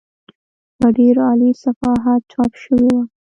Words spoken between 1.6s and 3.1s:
صحافت چاپ شوې وه.